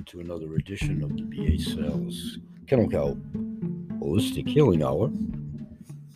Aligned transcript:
welcome 0.00 0.18
to 0.18 0.20
another 0.20 0.54
edition 0.54 1.02
of 1.02 1.14
the 1.14 1.58
Sales 1.58 2.38
Kennel 2.66 2.88
Cow 2.88 3.18
Holistic 3.98 4.48
Healing 4.48 4.82
Hour. 4.82 5.10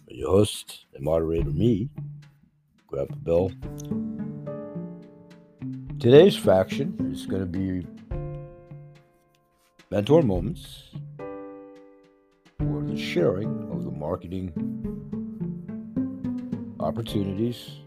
Your 0.08 0.30
host 0.30 0.86
and 0.94 1.04
moderator, 1.04 1.50
me, 1.50 1.90
Grab 2.86 3.08
Grandpa 3.08 3.24
Bill. 3.24 3.52
Today's 5.98 6.34
faction 6.34 7.10
is 7.12 7.26
going 7.26 7.42
to 7.42 7.46
be 7.46 7.86
mentor 9.90 10.22
moments 10.22 10.84
or 11.18 12.82
the 12.84 12.96
sharing 12.96 13.70
of 13.70 13.84
the 13.84 13.90
marketing 13.90 14.50
opportunities 16.80 17.83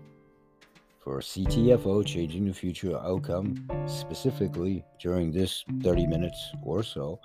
for 1.07 1.21
CTFO 1.21 2.05
changing 2.05 2.45
the 2.47 2.53
future 2.53 2.97
outcome, 2.97 3.65
specifically 3.87 4.83
during 4.99 5.31
this 5.31 5.63
30 5.81 6.05
minutes 6.05 6.51
or 6.61 6.83
so. 6.83 7.21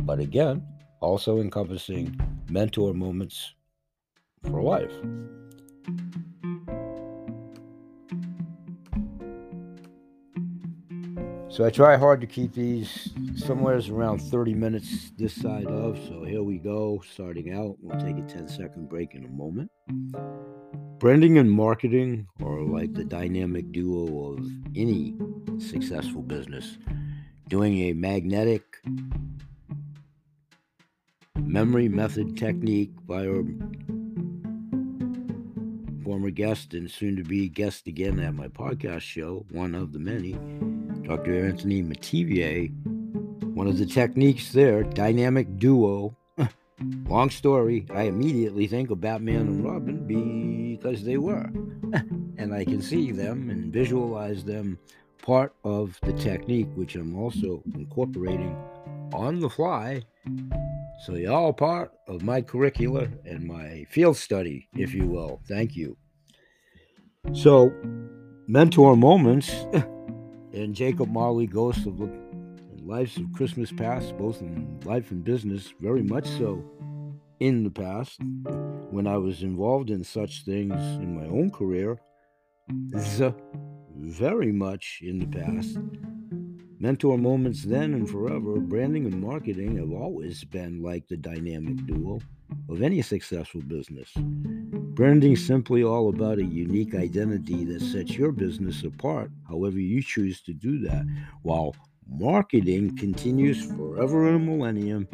But 0.00 0.18
again, 0.18 0.62
also 1.00 1.40
encompassing 1.40 2.14
mentor 2.50 2.92
moments 2.92 3.54
for 4.42 4.60
life. 4.62 4.92
So 11.48 11.64
I 11.64 11.70
try 11.70 11.96
hard 11.96 12.20
to 12.20 12.26
keep 12.26 12.52
these 12.52 13.14
somewhere 13.34 13.80
around 13.90 14.20
30 14.20 14.52
minutes 14.52 15.10
this 15.16 15.34
side 15.34 15.68
of. 15.68 15.98
So 16.06 16.22
here 16.24 16.42
we 16.42 16.58
go, 16.58 17.02
starting 17.10 17.54
out. 17.54 17.76
We'll 17.80 17.98
take 17.98 18.18
a 18.18 18.28
10 18.28 18.46
second 18.46 18.90
break 18.90 19.14
in 19.14 19.24
a 19.24 19.28
moment. 19.28 19.70
Branding 20.98 21.38
and 21.38 21.50
marketing 21.50 22.28
are 22.42 22.62
like 22.62 22.94
the 22.94 23.04
dynamic 23.04 23.72
duo 23.72 24.32
of 24.32 24.46
any 24.76 25.14
successful 25.58 26.22
business. 26.22 26.78
Doing 27.48 27.78
a 27.78 27.92
magnetic 27.92 28.62
memory 31.36 31.88
method 31.88 32.36
technique 32.36 32.92
by 33.06 33.26
our 33.26 33.44
former 36.04 36.30
guest 36.30 36.74
and 36.74 36.90
soon 36.90 37.16
to 37.16 37.22
be 37.22 37.48
guest 37.48 37.86
again 37.86 38.20
at 38.20 38.34
my 38.34 38.48
podcast 38.48 39.00
show, 39.00 39.44
one 39.50 39.74
of 39.74 39.92
the 39.92 39.98
many, 39.98 40.32
Dr. 41.02 41.46
Anthony 41.46 41.82
Metivier. 41.82 42.72
One 43.54 43.66
of 43.66 43.78
the 43.78 43.86
techniques 43.86 44.52
there, 44.52 44.82
dynamic 44.82 45.58
duo. 45.58 46.16
Long 47.08 47.30
story, 47.30 47.86
I 47.92 48.02
immediately 48.02 48.66
think 48.66 48.90
of 48.90 49.00
Batman 49.00 49.40
and 49.40 49.64
Robin 49.64 50.06
because 50.84 51.02
they 51.02 51.16
were. 51.16 51.50
and 52.36 52.54
I 52.54 52.64
can 52.64 52.82
see 52.82 53.10
them 53.10 53.48
and 53.48 53.72
visualize 53.72 54.44
them 54.44 54.78
part 55.22 55.54
of 55.64 55.98
the 56.02 56.12
technique, 56.12 56.68
which 56.74 56.94
I'm 56.94 57.18
also 57.18 57.62
incorporating 57.74 58.54
on 59.14 59.40
the 59.40 59.48
fly. 59.48 60.02
So 61.04 61.14
you're 61.14 61.32
all 61.32 61.54
part 61.54 61.92
of 62.06 62.22
my 62.22 62.42
curricula 62.42 63.08
and 63.24 63.46
my 63.46 63.86
field 63.88 64.18
study, 64.18 64.68
if 64.74 64.92
you 64.92 65.06
will. 65.06 65.40
Thank 65.48 65.74
you. 65.74 65.96
So, 67.32 67.72
mentor 68.46 68.94
moments 68.94 69.50
and 70.52 70.74
Jacob 70.74 71.08
Marley 71.08 71.46
Ghost 71.46 71.86
of 71.86 72.10
Lives 72.82 73.16
of 73.16 73.32
Christmas 73.32 73.72
Past, 73.72 74.16
both 74.18 74.42
in 74.42 74.78
life 74.84 75.10
and 75.10 75.24
business, 75.24 75.72
very 75.80 76.02
much 76.02 76.26
so 76.26 76.62
in 77.44 77.62
the 77.62 77.70
past 77.70 78.18
when 78.90 79.06
I 79.06 79.18
was 79.18 79.42
involved 79.42 79.90
in 79.90 80.02
such 80.02 80.46
things 80.46 80.80
in 81.02 81.14
my 81.14 81.26
own 81.26 81.50
career. 81.50 82.00
So 83.18 83.34
very 83.98 84.50
much 84.50 85.00
in 85.02 85.18
the 85.18 85.26
past. 85.26 85.76
Mentor 86.78 87.18
moments 87.18 87.62
then 87.62 87.92
and 87.92 88.08
forever, 88.08 88.58
branding 88.60 89.04
and 89.04 89.20
marketing 89.20 89.76
have 89.76 89.92
always 89.92 90.44
been 90.44 90.82
like 90.82 91.06
the 91.06 91.18
dynamic 91.18 91.84
duo 91.86 92.20
of 92.70 92.80
any 92.80 93.02
successful 93.02 93.60
business. 93.60 94.10
Branding 94.96 95.36
simply 95.36 95.84
all 95.84 96.08
about 96.08 96.38
a 96.38 96.44
unique 96.44 96.94
identity 96.94 97.64
that 97.66 97.82
sets 97.82 98.16
your 98.16 98.32
business 98.32 98.82
apart, 98.82 99.30
however 99.46 99.78
you 99.78 100.02
choose 100.02 100.40
to 100.42 100.54
do 100.54 100.78
that, 100.80 101.04
while 101.42 101.76
marketing 102.08 102.96
continues 102.96 103.62
forever 103.76 104.28
and 104.28 104.36
a 104.36 104.38
millennium 104.38 105.06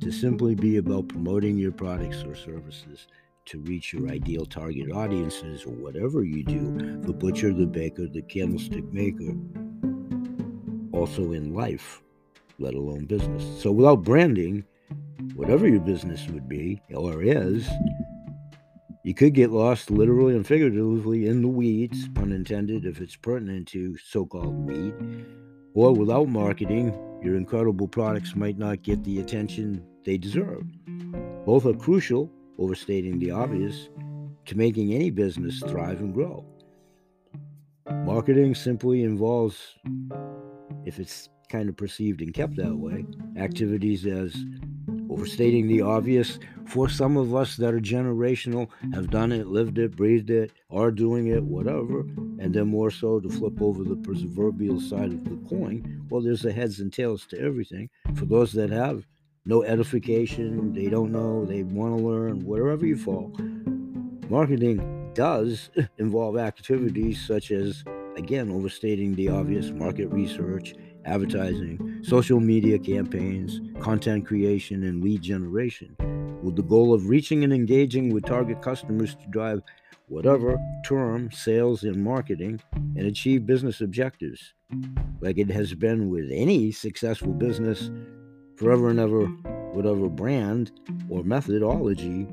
to 0.00 0.10
simply 0.10 0.54
be 0.54 0.78
about 0.78 1.08
promoting 1.08 1.58
your 1.58 1.72
products 1.72 2.24
or 2.24 2.34
services 2.34 3.06
to 3.46 3.60
reach 3.60 3.92
your 3.92 4.08
ideal 4.08 4.46
target 4.46 4.90
audiences 4.92 5.64
or 5.64 5.72
whatever 5.72 6.24
you 6.24 6.44
do 6.44 7.00
the 7.02 7.12
butcher, 7.12 7.52
the 7.52 7.66
baker, 7.66 8.06
the 8.06 8.22
candlestick 8.22 8.84
maker, 8.92 9.34
also 10.92 11.32
in 11.32 11.54
life, 11.54 12.00
let 12.58 12.74
alone 12.74 13.04
business. 13.06 13.44
So 13.62 13.72
without 13.72 14.04
branding, 14.04 14.64
whatever 15.34 15.68
your 15.68 15.80
business 15.80 16.26
would 16.28 16.48
be 16.48 16.80
or 16.94 17.22
is, 17.22 17.68
you 19.02 19.14
could 19.14 19.34
get 19.34 19.50
lost 19.50 19.90
literally 19.90 20.36
and 20.36 20.46
figuratively 20.46 21.26
in 21.26 21.42
the 21.42 21.48
weeds, 21.48 22.08
pun 22.08 22.32
intended, 22.32 22.84
if 22.84 23.00
it's 23.00 23.16
pertinent 23.16 23.66
to 23.68 23.96
so 23.98 24.26
called 24.26 24.54
weed. 24.54 24.94
Or 25.74 25.92
without 25.94 26.28
marketing, 26.28 26.92
your 27.22 27.36
incredible 27.36 27.88
products 27.88 28.36
might 28.36 28.58
not 28.58 28.82
get 28.82 29.02
the 29.04 29.20
attention 29.20 29.84
they 30.04 30.18
deserve. 30.18 30.64
Both 31.44 31.66
are 31.66 31.74
crucial, 31.74 32.30
overstating 32.58 33.18
the 33.18 33.30
obvious, 33.30 33.88
to 34.46 34.56
making 34.56 34.92
any 34.92 35.10
business 35.10 35.60
thrive 35.60 36.00
and 36.00 36.14
grow. 36.14 36.44
Marketing 38.04 38.54
simply 38.54 39.02
involves, 39.02 39.76
if 40.84 40.98
it's 40.98 41.28
kind 41.48 41.68
of 41.68 41.76
perceived 41.76 42.22
and 42.22 42.32
kept 42.32 42.56
that 42.56 42.74
way, 42.74 43.04
activities 43.36 44.06
as 44.06 44.44
overstating 45.10 45.66
the 45.66 45.82
obvious. 45.82 46.38
For 46.66 46.88
some 46.88 47.16
of 47.16 47.34
us 47.34 47.56
that 47.56 47.74
are 47.74 47.80
generational, 47.80 48.68
have 48.94 49.10
done 49.10 49.32
it, 49.32 49.48
lived 49.48 49.78
it, 49.78 49.96
breathed 49.96 50.30
it, 50.30 50.52
are 50.70 50.92
doing 50.92 51.26
it, 51.26 51.42
whatever, 51.42 52.00
and 52.38 52.54
then 52.54 52.68
more 52.68 52.92
so 52.92 53.18
to 53.18 53.28
flip 53.28 53.60
over 53.60 53.82
the 53.82 53.96
proverbial 53.96 54.80
side 54.80 55.12
of 55.12 55.24
the 55.24 55.36
coin. 55.48 56.06
Well, 56.08 56.22
there's 56.22 56.44
a 56.44 56.52
heads 56.52 56.78
and 56.78 56.92
tails 56.92 57.26
to 57.26 57.40
everything. 57.40 57.90
For 58.14 58.24
those 58.24 58.52
that 58.52 58.70
have 58.70 59.04
no 59.46 59.62
edification, 59.62 60.72
they 60.72 60.88
don't 60.88 61.10
know, 61.10 61.44
they 61.44 61.62
want 61.62 61.96
to 61.96 62.04
learn, 62.04 62.44
wherever 62.44 62.84
you 62.86 62.96
fall. 62.96 63.32
Marketing 64.28 65.12
does 65.14 65.70
involve 65.98 66.36
activities 66.36 67.24
such 67.26 67.50
as, 67.50 67.84
again, 68.16 68.50
overstating 68.50 69.14
the 69.14 69.28
obvious 69.28 69.70
market 69.70 70.08
research, 70.08 70.74
advertising, 71.04 72.00
social 72.02 72.38
media 72.38 72.78
campaigns, 72.78 73.60
content 73.80 74.26
creation, 74.26 74.84
and 74.84 75.02
lead 75.02 75.22
generation, 75.22 75.96
with 76.42 76.56
the 76.56 76.62
goal 76.62 76.92
of 76.92 77.08
reaching 77.08 77.42
and 77.42 77.52
engaging 77.52 78.12
with 78.12 78.24
target 78.24 78.60
customers 78.62 79.14
to 79.14 79.26
drive 79.28 79.62
whatever 80.08 80.58
term 80.84 81.30
sales 81.30 81.84
and 81.84 82.02
marketing 82.02 82.60
and 82.72 83.06
achieve 83.06 83.46
business 83.46 83.80
objectives. 83.80 84.54
Like 85.20 85.38
it 85.38 85.50
has 85.50 85.72
been 85.74 86.10
with 86.10 86.30
any 86.32 86.72
successful 86.72 87.32
business, 87.32 87.90
forever 88.60 88.90
and 88.90 89.00
ever, 89.00 89.24
whatever 89.72 90.06
brand 90.10 90.70
or 91.08 91.24
methodology. 91.24 92.26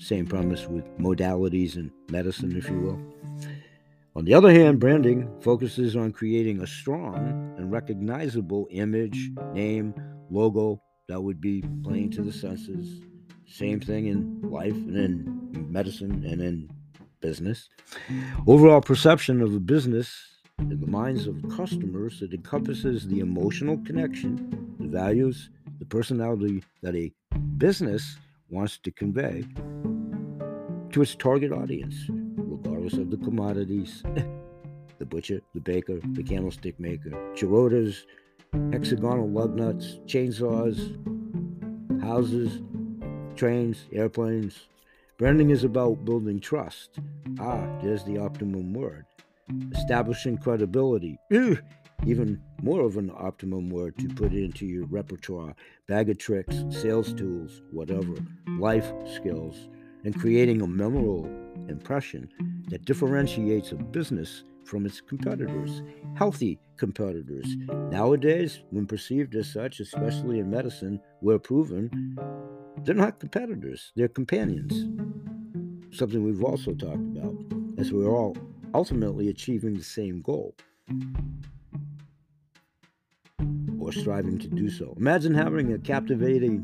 Same 0.00 0.26
premise 0.26 0.66
with 0.66 0.84
modalities 0.98 1.76
and 1.76 1.92
medicine, 2.10 2.56
if 2.56 2.68
you 2.68 2.80
will. 2.80 3.00
On 4.16 4.24
the 4.24 4.34
other 4.34 4.50
hand, 4.50 4.80
branding 4.80 5.30
focuses 5.40 5.94
on 5.94 6.10
creating 6.10 6.60
a 6.60 6.66
strong 6.66 7.54
and 7.56 7.70
recognizable 7.70 8.66
image, 8.72 9.30
name, 9.52 9.94
logo 10.28 10.82
that 11.06 11.22
would 11.22 11.40
be 11.40 11.62
plain 11.84 12.10
to 12.10 12.22
the 12.22 12.32
senses. 12.32 13.00
Same 13.46 13.78
thing 13.78 14.06
in 14.08 14.40
life 14.42 14.72
and 14.72 14.96
in 14.96 15.72
medicine 15.72 16.24
and 16.24 16.42
in 16.42 16.68
business. 17.20 17.68
Overall 18.48 18.80
perception 18.80 19.40
of 19.40 19.54
a 19.54 19.60
business 19.60 20.36
in 20.58 20.80
the 20.80 20.86
minds 20.86 21.28
of 21.28 21.48
customers, 21.54 22.22
it 22.22 22.32
encompasses 22.32 23.06
the 23.06 23.20
emotional 23.20 23.78
connection, 23.84 24.75
values, 24.90 25.50
the 25.78 25.84
personality 25.84 26.62
that 26.82 26.94
a 26.94 27.12
business 27.58 28.16
wants 28.50 28.78
to 28.78 28.90
convey 28.90 29.44
to 30.92 31.02
its 31.02 31.14
target 31.14 31.52
audience, 31.52 31.94
regardless 32.08 32.94
of 32.94 33.10
the 33.10 33.16
commodities 33.18 34.02
the 34.98 35.04
butcher, 35.04 35.40
the 35.54 35.60
baker, 35.60 36.00
the 36.12 36.22
candlestick 36.22 36.78
maker, 36.80 37.10
Chirotas, 37.34 38.04
hexagonal 38.72 39.28
lug 39.28 39.54
nuts, 39.54 39.98
chainsaws, 40.06 40.78
houses, 42.02 42.62
trains, 43.34 43.86
airplanes. 43.92 44.68
Branding 45.18 45.50
is 45.50 45.64
about 45.64 46.04
building 46.04 46.40
trust. 46.40 46.98
Ah, 47.40 47.66
there's 47.82 48.04
the 48.04 48.18
optimum 48.18 48.72
word 48.72 49.04
establishing 49.74 50.36
credibility. 50.38 51.18
Even 52.04 52.40
more 52.62 52.80
of 52.82 52.96
an 52.96 53.10
optimum 53.16 53.70
word 53.70 53.96
to 53.98 54.08
put 54.08 54.32
into 54.32 54.66
your 54.66 54.86
repertoire 54.86 55.54
bag 55.88 56.10
of 56.10 56.18
tricks, 56.18 56.64
sales 56.70 57.12
tools, 57.12 57.62
whatever, 57.70 58.14
life 58.58 58.92
skills, 59.14 59.68
and 60.04 60.18
creating 60.18 60.62
a 60.62 60.66
memorable 60.66 61.24
impression 61.68 62.28
that 62.68 62.84
differentiates 62.84 63.72
a 63.72 63.76
business 63.76 64.44
from 64.64 64.84
its 64.84 65.00
competitors, 65.00 65.82
healthy 66.14 66.58
competitors. 66.76 67.56
Nowadays, 67.90 68.60
when 68.70 68.86
perceived 68.86 69.34
as 69.34 69.52
such, 69.52 69.80
especially 69.80 70.40
in 70.40 70.50
medicine, 70.50 71.00
we're 71.22 71.38
proven 71.38 72.16
they're 72.84 72.94
not 72.94 73.18
competitors, 73.18 73.92
they're 73.96 74.08
companions. 74.08 74.86
Something 75.96 76.24
we've 76.24 76.44
also 76.44 76.72
talked 76.72 77.16
about, 77.16 77.34
as 77.78 77.92
we're 77.92 78.10
all 78.10 78.36
ultimately 78.74 79.28
achieving 79.28 79.74
the 79.74 79.82
same 79.82 80.20
goal 80.20 80.54
or 83.86 83.92
striving 83.92 84.36
to 84.36 84.48
do 84.48 84.68
so. 84.68 84.94
Imagine 84.96 85.32
having 85.32 85.72
a 85.72 85.78
captivating 85.78 86.58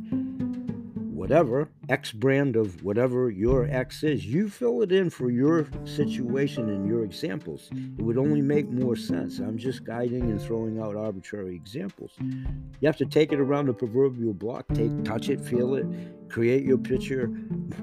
whatever 1.14 1.68
X 1.88 2.10
brand 2.10 2.56
of 2.56 2.82
whatever 2.82 3.30
your 3.30 3.68
X 3.70 4.02
is. 4.02 4.26
You 4.26 4.48
fill 4.48 4.82
it 4.82 4.90
in 4.90 5.08
for 5.08 5.30
your 5.30 5.68
situation 5.84 6.68
and 6.68 6.84
your 6.84 7.04
examples. 7.04 7.70
It 7.96 8.02
would 8.02 8.18
only 8.18 8.42
make 8.42 8.68
more 8.68 8.96
sense. 8.96 9.38
I'm 9.38 9.56
just 9.56 9.84
guiding 9.84 10.22
and 10.32 10.42
throwing 10.42 10.80
out 10.80 10.96
arbitrary 10.96 11.54
examples. 11.54 12.10
You 12.18 12.86
have 12.86 12.96
to 12.96 13.06
take 13.06 13.30
it 13.30 13.38
around 13.38 13.66
the 13.66 13.72
proverbial 13.72 14.34
block, 14.34 14.66
take 14.74 15.04
touch 15.04 15.28
it, 15.28 15.40
feel 15.40 15.76
it, 15.76 15.86
create 16.28 16.64
your 16.64 16.78
picture, 16.78 17.26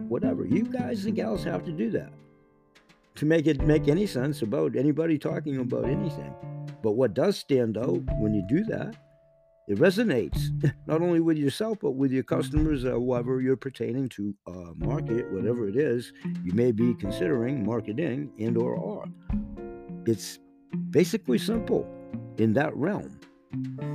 whatever. 0.10 0.46
You 0.46 0.64
guys 0.64 1.06
and 1.06 1.16
gals 1.16 1.46
have 1.46 1.64
to 1.64 1.72
do 1.72 1.90
that 1.92 2.12
to 3.16 3.26
make 3.26 3.48
it 3.48 3.62
make 3.62 3.88
any 3.88 4.06
sense 4.06 4.42
about 4.42 4.76
anybody 4.76 5.18
talking 5.18 5.60
about 5.60 5.86
anything. 5.86 6.34
But 6.84 6.92
what 6.92 7.14
does 7.14 7.38
stand 7.38 7.78
out 7.78 8.02
when 8.20 8.34
you 8.34 8.44
do 8.50 8.66
that 8.66 8.98
it 9.70 9.78
resonates 9.78 10.50
not 10.88 11.02
only 11.02 11.22
with 11.22 11.38
yourself 11.38 11.78
but 11.82 11.92
with 11.92 12.12
your 12.12 12.24
customers 12.24 12.84
or 12.84 12.96
whoever 12.96 13.40
you're 13.40 13.56
pertaining 13.56 14.10
to 14.10 14.36
uh, 14.48 14.74
market 14.76 15.32
whatever 15.32 15.70
it 15.70 15.78
is 15.78 16.12
you 16.44 16.52
may 16.54 16.72
be 16.72 16.94
considering 16.96 17.66
marketing 17.66 18.32
and 18.40 18.58
or 18.58 18.76
are. 18.76 19.06
It's 20.06 20.40
basically 20.90 21.38
simple 21.38 21.88
in 22.38 22.54
that 22.54 22.76
realm. 22.76 23.20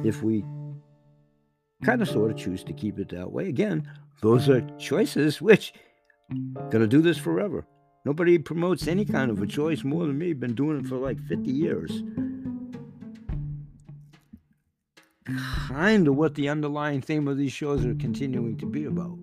If 0.05 0.23
we 0.23 0.45
kind 1.85 2.01
of 2.01 2.09
sort 2.09 2.31
of 2.31 2.37
choose 2.37 2.65
to 2.65 2.73
keep 2.73 2.99
it 2.99 3.11
that 3.11 3.31
way 3.31 3.49
again 3.49 3.87
those 4.23 4.49
are 4.49 4.63
choices 4.79 5.43
which 5.43 5.75
gonna 6.71 6.87
do 6.87 7.03
this 7.03 7.19
forever. 7.19 7.67
Nobody 8.07 8.39
promotes 8.39 8.87
any 8.87 9.05
kind 9.05 9.31
of 9.31 9.41
a 9.41 9.47
choice 9.47 9.83
more 9.83 10.07
than 10.07 10.19
me 10.19 10.35
been 10.35 10.55
doing 10.55 10.79
it 10.79 10.87
for 10.87 10.97
like 10.97 11.19
50 11.27 11.51
years 11.51 12.03
kind 15.25 16.07
of 16.09 16.17
what 16.17 16.35
the 16.35 16.49
underlying 16.49 17.01
theme 17.01 17.29
of 17.29 17.37
these 17.37 17.53
shows 17.53 17.85
are 17.85 17.95
continuing 17.95 18.57
to 18.59 18.67
be 18.67 18.85
about, 18.85 19.19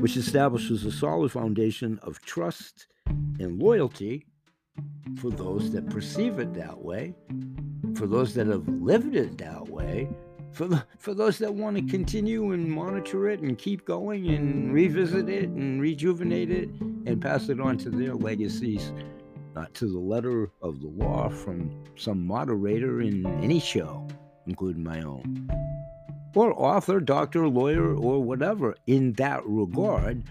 which 0.00 0.16
establishes 0.16 0.84
a 0.84 0.92
solid 0.92 1.32
foundation 1.32 1.98
of 2.02 2.20
trust 2.20 2.86
and 3.06 3.60
loyalty 3.60 4.26
for 5.16 5.30
those 5.30 5.70
that 5.72 5.88
perceive 5.88 6.38
it 6.38 6.54
that 6.54 6.78
way, 6.78 7.14
for 7.94 8.06
those 8.06 8.34
that 8.34 8.46
have 8.46 8.68
lived 8.68 9.16
it 9.16 9.38
that 9.38 9.68
way, 9.68 10.08
for 10.52 10.66
the, 10.66 10.84
for 10.98 11.14
those 11.14 11.38
that 11.38 11.54
want 11.54 11.76
to 11.76 11.82
continue 11.82 12.52
and 12.52 12.70
monitor 12.70 13.28
it 13.28 13.40
and 13.40 13.56
keep 13.56 13.84
going 13.84 14.28
and 14.30 14.74
revisit 14.74 15.28
it 15.28 15.48
and 15.48 15.80
rejuvenate 15.80 16.50
it 16.50 16.68
and 17.06 17.20
pass 17.22 17.48
it 17.48 17.60
on 17.60 17.78
to 17.78 17.88
their 17.88 18.14
legacies 18.14 18.92
not 19.54 19.74
to 19.74 19.86
the 19.86 19.98
letter 19.98 20.50
of 20.62 20.80
the 20.80 20.88
law 20.88 21.28
from 21.28 21.84
some 21.96 22.26
moderator 22.26 23.00
in 23.00 23.26
any 23.42 23.60
show, 23.60 24.06
including 24.46 24.84
my 24.84 25.02
own, 25.02 25.48
or 26.34 26.52
author, 26.54 27.00
doctor, 27.00 27.48
lawyer, 27.48 27.94
or 27.94 28.22
whatever, 28.22 28.76
in 28.86 29.12
that 29.14 29.42
regard, 29.46 30.22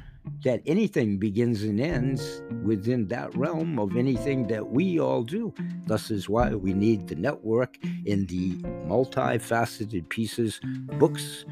that 0.44 0.62
anything 0.66 1.18
begins 1.18 1.64
and 1.64 1.80
ends 1.82 2.42
within 2.64 3.08
that 3.08 3.36
realm 3.36 3.80
of 3.80 3.96
anything 3.98 4.48
that 4.48 4.70
we 4.70 5.00
all 5.00 5.24
do. 5.24 5.54
Thus 5.88 6.12
is 6.12 6.30
why 6.30 6.54
we 6.56 6.74
need 6.74 7.08
the 7.08 7.16
network 7.16 7.78
in 8.06 8.26
the 8.28 8.56
multifaceted 8.88 10.08
pieces, 10.10 10.60
books, 10.98 11.46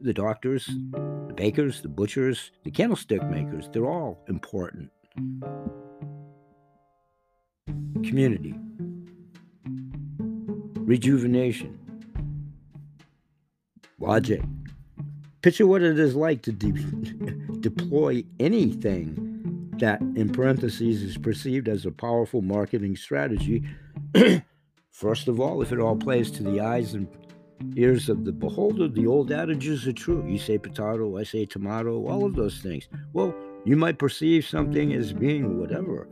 the 0.00 0.12
doctors, 0.12 0.66
the 0.66 1.34
bakers, 1.34 1.82
the 1.82 1.88
butchers, 1.88 2.50
the 2.64 2.70
candlestick 2.70 3.22
makers. 3.24 3.68
They're 3.72 3.86
all 3.86 4.22
important 4.28 4.90
community, 8.04 8.54
rejuvenation, 10.76 11.78
logic. 13.98 14.42
Picture 15.42 15.66
what 15.66 15.82
it 15.82 15.98
is 15.98 16.14
like 16.14 16.42
to 16.42 16.52
de- 16.52 16.72
deploy 17.60 18.24
anything 18.38 19.70
that, 19.78 20.00
in 20.00 20.30
parentheses, 20.30 21.02
is 21.02 21.16
perceived 21.16 21.68
as 21.68 21.86
a 21.86 21.90
powerful 21.90 22.42
marketing 22.42 22.96
strategy. 22.96 23.64
First 24.90 25.28
of 25.28 25.40
all, 25.40 25.62
if 25.62 25.72
it 25.72 25.78
all 25.78 25.96
plays 25.96 26.30
to 26.32 26.42
the 26.42 26.60
eyes 26.60 26.92
and 26.94 27.08
ears 27.76 28.08
of 28.08 28.24
the 28.24 28.32
beholder, 28.32 28.88
the 28.88 29.06
old 29.06 29.32
adages 29.32 29.86
are 29.86 29.92
true. 29.92 30.26
You 30.26 30.38
say 30.38 30.58
potato, 30.58 31.16
I 31.16 31.22
say 31.22 31.46
tomato, 31.46 32.06
all 32.06 32.26
of 32.26 32.34
those 32.34 32.60
things. 32.60 32.88
Well, 33.12 33.34
you 33.64 33.76
might 33.76 33.98
perceive 33.98 34.46
something 34.46 34.92
as 34.92 35.12
being 35.12 35.58
whatever 35.58 36.08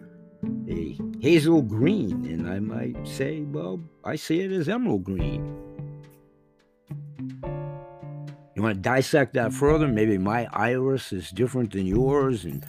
a 0.69 0.99
hazel 1.21 1.63
green, 1.63 2.25
and 2.27 2.49
I 2.49 2.61
might 2.61 3.07
say, 3.07 3.41
well, 3.41 3.81
I 4.05 4.17
see 4.17 4.41
it 4.41 4.53
as 4.53 4.69
emerald 4.69 5.05
green. 5.05 5.57
You 8.55 8.63
want 8.63 8.75
to 8.77 8.81
dissect 8.81 9.35
that 9.35 9.53
further? 9.53 9.87
Maybe 9.87 10.19
my 10.19 10.49
iris 10.53 11.13
is 11.13 11.31
different 11.31 11.73
than 11.73 11.87
yours, 11.87 12.45
and 12.45 12.65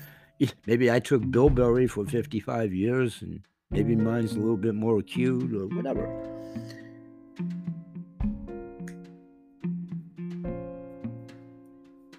maybe 0.68 0.92
I 0.92 1.00
took 1.00 1.30
bilberry 1.32 1.88
for 1.88 2.06
55 2.06 2.74
years, 2.74 3.22
and 3.22 3.42
maybe 3.72 3.96
mine's 3.96 4.34
a 4.34 4.40
little 4.40 4.58
bit 4.58 4.76
more 4.76 5.00
acute, 5.00 5.54
or 5.54 5.68
whatever. 5.68 6.08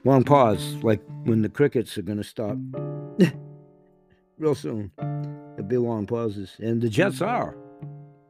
Long 0.05 0.25
pause, 0.25 0.77
like 0.83 1.03
when 1.25 1.43
the 1.43 1.49
crickets 1.49 1.97
are 1.99 2.03
going 2.03 2.19
to 2.19 2.25
stop 2.25 2.57
real 4.39 4.55
soon. 4.55 4.91
Long 5.79 6.07
pauses. 6.07 6.57
And 6.59 6.81
the 6.81 6.89
jets 6.89 7.21
are 7.21 7.57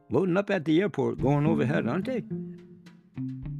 loading 0.09 0.37
up 0.37 0.49
at 0.49 0.65
the 0.65 0.81
airport, 0.81 1.21
going 1.21 1.45
overhead, 1.45 1.87
aren't 1.87 2.05
they? 2.05 2.23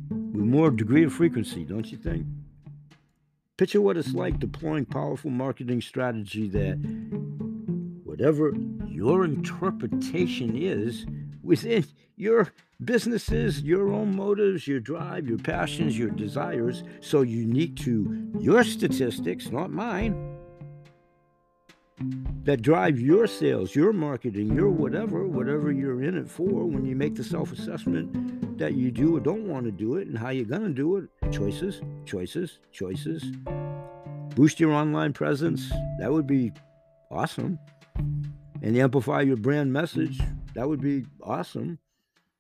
With 0.10 0.46
more 0.46 0.70
degree 0.70 1.04
of 1.04 1.14
frequency, 1.14 1.64
don't 1.64 1.92
you 1.92 1.98
think? 1.98 2.26
Picture 3.58 3.82
what 3.82 3.98
it's 3.98 4.14
like 4.14 4.40
deploying 4.40 4.86
powerful 4.86 5.30
marketing 5.30 5.82
strategy 5.82 6.48
that 6.50 6.78
whatever 8.04 8.54
your 8.88 9.24
interpretation 9.24 10.56
is 10.56 11.06
within 11.44 11.86
your 12.16 12.52
businesses, 12.84 13.62
your 13.62 13.92
own 13.92 14.16
motives, 14.16 14.68
your 14.68 14.80
drive, 14.80 15.28
your 15.28 15.38
passions, 15.38 15.98
your 15.98 16.10
desires, 16.10 16.84
so 17.00 17.22
unique 17.22 17.76
to 17.76 18.32
your 18.40 18.64
statistics, 18.64 19.52
not 19.52 19.72
mine 19.72 20.31
that 22.44 22.62
drive 22.62 23.00
your 23.00 23.28
sales, 23.28 23.76
your 23.76 23.94
marketing, 23.94 24.54
your 24.56 24.70
whatever, 24.70 25.28
whatever 25.28 25.72
you're 25.72 26.04
in 26.04 26.18
it 26.18 26.30
for 26.30 26.66
when 26.66 26.86
you 26.86 26.96
make 26.96 27.16
the 27.16 27.24
self 27.24 27.52
assessment 27.52 28.58
that 28.58 28.74
you 28.74 28.92
do 28.92 29.16
or 29.16 29.20
don't 29.20 29.48
want 29.48 29.66
to 29.66 29.72
do 29.72 29.96
it 29.96 30.08
and 30.08 30.18
how 30.18 30.30
you're 30.30 30.46
going 30.46 30.64
to 30.64 30.70
do 30.70 30.98
it. 30.98 31.32
Choices, 31.32 31.82
choices, 32.06 32.60
choices. 32.72 33.24
Boost 34.36 34.60
your 34.60 34.72
online 34.72 35.14
presence. 35.14 35.70
That 36.00 36.12
would 36.12 36.28
be 36.28 36.52
awesome. 37.12 37.60
And 38.62 38.78
amplify 38.78 39.22
your 39.22 39.38
brand 39.38 39.72
message. 39.74 40.20
That 40.54 40.68
would 40.68 40.82
be 40.82 41.06
awesome. 41.22 41.80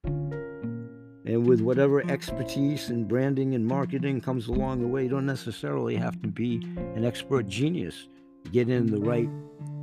And 0.03 1.47
with 1.47 1.61
whatever 1.61 2.01
expertise 2.09 2.89
and 2.89 3.07
branding 3.07 3.55
and 3.55 3.65
marketing 3.65 4.21
comes 4.21 4.47
along 4.47 4.81
the 4.81 4.87
way, 4.87 5.03
you 5.03 5.09
don't 5.09 5.25
necessarily 5.25 5.95
have 5.95 6.21
to 6.21 6.27
be 6.27 6.55
an 6.95 7.05
expert 7.05 7.47
genius. 7.47 8.07
Get 8.51 8.69
in 8.69 8.87
the 8.87 8.99
right 8.99 9.29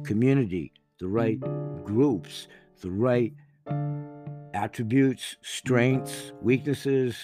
community, 0.05 0.73
the 0.99 1.09
right 1.09 1.39
groups, 1.85 2.49
the 2.81 2.91
right 2.91 3.33
attributes, 4.55 5.37
strengths, 5.43 6.33
weaknesses, 6.43 7.17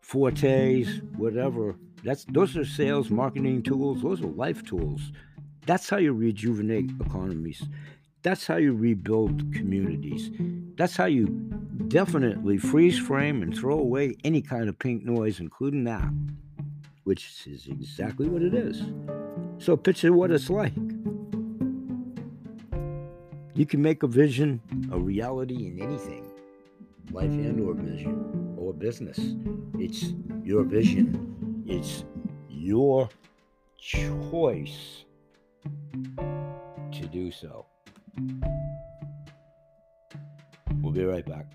fortes, 0.00 1.00
whatever. 1.16 1.76
That's 2.04 2.24
those 2.24 2.56
are 2.56 2.64
sales 2.64 3.10
marketing 3.10 3.62
tools, 3.62 4.02
those 4.02 4.22
are 4.22 4.26
life 4.26 4.64
tools. 4.64 5.12
That's 5.66 5.88
how 5.88 5.98
you 5.98 6.12
rejuvenate 6.12 6.90
economies. 7.00 7.62
That's 8.22 8.46
how 8.46 8.56
you 8.56 8.72
rebuild 8.72 9.52
communities. 9.52 10.30
That's 10.76 10.96
how 10.96 11.06
you 11.06 11.26
definitely 11.88 12.58
freeze 12.58 12.98
frame 12.98 13.42
and 13.42 13.56
throw 13.56 13.78
away 13.78 14.16
any 14.24 14.42
kind 14.42 14.68
of 14.68 14.78
pink 14.78 15.04
noise, 15.04 15.40
including 15.40 15.84
that, 15.84 16.08
which 17.04 17.46
is 17.46 17.66
exactly 17.66 18.28
what 18.28 18.42
it 18.42 18.54
is. 18.54 18.82
So 19.62 19.76
picture 19.76 20.12
what 20.12 20.32
it's 20.32 20.50
like. 20.50 20.74
You 23.54 23.64
can 23.64 23.80
make 23.80 24.02
a 24.02 24.08
vision 24.08 24.60
a 24.90 24.98
reality 24.98 25.68
in 25.68 25.80
anything, 25.80 26.26
life 27.12 27.30
and 27.30 27.60
or 27.60 27.74
vision 27.74 28.56
or 28.58 28.74
business. 28.74 29.20
It's 29.78 30.14
your 30.42 30.64
vision. 30.64 31.62
It's 31.64 32.04
your 32.48 33.08
choice 33.78 35.04
to 36.16 37.06
do 37.12 37.30
so. 37.30 37.64
We'll 40.80 40.90
be 40.90 41.04
right 41.04 41.24
back. 41.24 41.46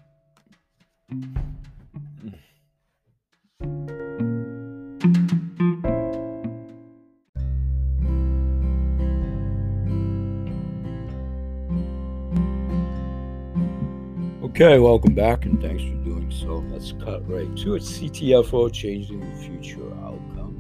Okay, 14.60 14.80
welcome 14.80 15.14
back 15.14 15.46
and 15.46 15.62
thanks 15.62 15.84
for 15.84 15.94
doing 16.04 16.32
so. 16.32 16.66
Let's 16.72 16.92
cut 16.94 17.30
right 17.30 17.56
to 17.58 17.76
it. 17.76 17.84
CTFO 17.84 18.74
changing 18.74 19.20
the 19.20 19.40
future 19.40 19.94
outcome. 20.04 20.58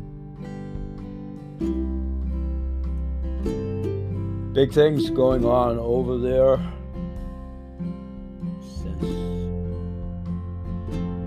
Big 4.53 4.71
things 4.71 5.09
going 5.09 5.45
on 5.45 5.79
over 5.79 6.19
there 6.19 6.57
since 8.61 9.01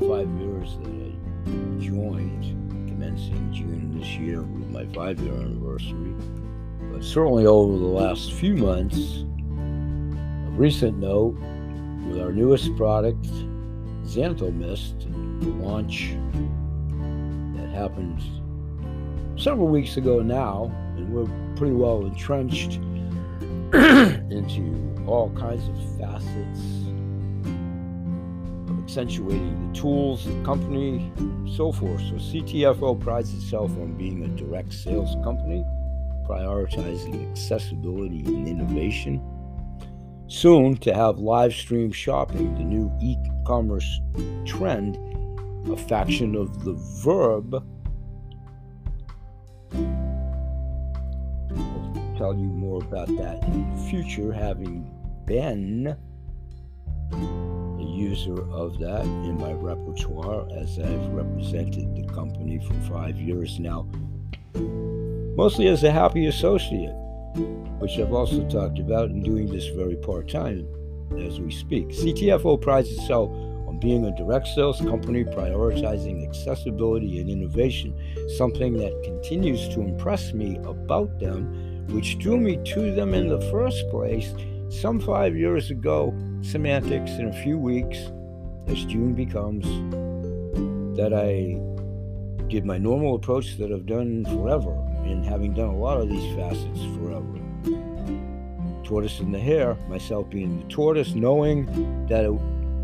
five 0.01 0.31
years 0.39 0.79
that 0.85 0.93
I 0.93 1.11
joined, 1.81 2.45
commencing 2.87 3.53
June 3.53 3.99
this 3.99 4.11
year 4.11 4.43
with 4.43 4.71
my 4.71 4.87
five 4.95 5.19
year 5.19 5.35
anniversary. 5.35 6.15
But 6.93 7.03
certainly 7.03 7.47
over 7.47 7.77
the 7.77 7.85
last 7.85 8.33
few 8.35 8.55
months, 8.55 9.25
a 9.25 10.53
recent 10.53 10.99
note, 10.99 11.37
with 12.09 12.21
our 12.21 12.33
newest 12.33 12.75
product, 12.77 13.23
XanthoMyst, 14.05 15.07
launch 15.63 16.17
that 17.57 17.69
happened 17.71 18.23
several 19.37 19.69
weeks 19.69 19.97
ago 19.97 20.21
now, 20.21 20.71
and 20.97 21.13
we're 21.13 21.29
pretty 21.57 21.75
well 21.75 22.05
entrenched 22.05 22.73
into 23.73 25.05
all 25.07 25.31
kinds 25.31 25.67
of 25.69 25.99
facets 25.99 26.61
of 28.69 28.79
accentuating 28.85 29.73
the 29.73 29.79
tools, 29.79 30.25
the 30.25 30.43
company, 30.43 31.11
so 31.57 31.73
forth. 31.73 32.01
So 32.01 32.15
CTFO 32.15 33.01
prides 33.01 33.33
itself 33.35 33.71
on 33.73 33.95
being 33.97 34.25
a 34.25 34.29
direct 34.29 34.73
sales 34.73 35.17
company, 35.25 35.65
prioritizing 36.29 37.31
accessibility 37.31 38.25
and 38.27 38.47
innovation 38.47 39.21
Soon 40.31 40.77
to 40.77 40.95
have 40.95 41.19
live 41.19 41.53
stream 41.53 41.91
shopping, 41.91 42.55
the 42.55 42.63
new 42.63 42.89
e 43.03 43.17
commerce 43.45 44.01
trend, 44.47 44.97
a 45.69 45.77
faction 45.77 46.37
of 46.37 46.65
the 46.65 46.75
verb. 47.03 47.53
I'll 51.57 52.15
tell 52.17 52.33
you 52.33 52.45
more 52.45 52.81
about 52.81 53.09
that 53.09 53.43
in 53.43 53.75
the 53.75 53.83
future, 53.91 54.33
having 54.33 54.89
been 55.27 55.97
a 57.13 57.83
user 57.83 58.41
of 58.53 58.79
that 58.79 59.05
in 59.05 59.37
my 59.37 59.53
repertoire 59.55 60.47
as 60.57 60.79
I've 60.79 61.09
represented 61.09 61.97
the 61.97 62.05
company 62.15 62.61
for 62.61 62.75
five 62.89 63.17
years 63.17 63.59
now, 63.59 63.89
mostly 64.55 65.67
as 65.67 65.83
a 65.83 65.91
happy 65.91 66.27
associate 66.27 66.95
which 67.79 67.99
I've 67.99 68.13
also 68.13 68.47
talked 68.49 68.79
about 68.79 69.11
in 69.11 69.23
doing 69.23 69.51
this 69.51 69.67
very 69.69 69.97
part 69.97 70.29
time 70.29 70.67
as 71.19 71.41
we 71.41 71.51
speak. 71.51 71.89
CTFO 71.89 72.61
prides 72.61 72.91
itself 72.91 73.31
on 73.67 73.79
being 73.81 74.05
a 74.05 74.17
direct 74.17 74.49
sales 74.49 74.81
company 74.81 75.25
prioritizing 75.25 76.27
accessibility 76.29 77.21
and 77.21 77.31
innovation, 77.31 77.95
something 78.37 78.75
that 78.75 79.03
continues 79.05 79.69
to 79.71 79.81
impress 79.81 80.33
me 80.33 80.57
about 80.65 81.19
them, 81.19 81.87
which 81.89 82.19
drew 82.19 82.39
me 82.39 82.59
to 82.65 82.95
them 82.95 83.15
in 83.15 83.29
the 83.29 83.41
first 83.51 83.89
place 83.91 84.35
some 84.69 85.01
five 85.01 85.37
years 85.37 85.71
ago. 85.71 86.15
Semantics 86.43 87.13
in 87.13 87.29
a 87.29 87.43
few 87.43 87.59
weeks, 87.59 87.99
as 88.67 88.85
June 88.85 89.15
becomes, 89.15 89.67
that 90.97 91.13
I 91.13 91.59
did 92.49 92.65
my 92.65 92.79
normal 92.79 93.15
approach 93.15 93.57
that 93.59 93.73
I've 93.73 93.87
done 93.87 94.25
forever 94.25 94.90
and 95.11 95.25
having 95.25 95.53
done 95.53 95.69
a 95.69 95.77
lot 95.77 96.01
of 96.01 96.09
these 96.09 96.35
facets 96.37 96.81
forever. 96.97 97.27
Tortoise 98.85 99.21
and 99.21 99.35
the 99.35 99.39
hare, 99.39 99.77
myself 99.89 100.29
being 100.31 100.59
the 100.59 100.65
tortoise, 100.69 101.15
knowing 101.15 101.67
that 102.07 102.25
it 102.25 102.33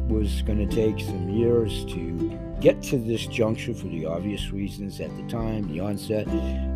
was 0.09 0.43
going 0.43 0.59
to 0.59 0.75
take 0.75 1.05
some 1.05 1.29
years 1.31 1.85
to 1.87 2.39
get 2.61 2.81
to 2.81 2.97
this 2.97 3.27
juncture 3.27 3.75
for 3.75 3.87
the 3.89 4.07
obvious 4.07 4.51
reasons 4.51 5.01
at 5.01 5.15
the 5.17 5.23
time, 5.25 5.69
the 5.69 5.81
onset 5.81 6.27